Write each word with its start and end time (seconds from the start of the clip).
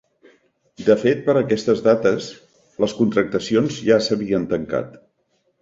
De 0.87 0.95
fet, 1.01 1.19
per 1.27 1.35
aquestes 1.41 1.83
dates, 1.89 2.31
les 2.85 2.97
contractacions 3.03 3.79
ja 3.91 4.03
s’havien 4.07 4.53
tancat. 4.57 5.01